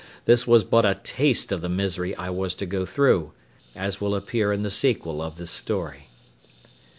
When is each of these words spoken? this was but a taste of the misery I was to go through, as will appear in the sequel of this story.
this 0.25 0.47
was 0.47 0.63
but 0.63 0.83
a 0.83 0.95
taste 0.95 1.51
of 1.51 1.61
the 1.61 1.69
misery 1.69 2.15
I 2.15 2.31
was 2.31 2.55
to 2.55 2.65
go 2.65 2.87
through, 2.87 3.33
as 3.75 4.01
will 4.01 4.15
appear 4.15 4.51
in 4.51 4.63
the 4.63 4.71
sequel 4.71 5.21
of 5.21 5.35
this 5.35 5.51
story. 5.51 6.07